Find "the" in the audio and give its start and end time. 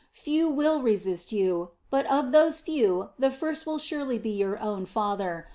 3.19-3.29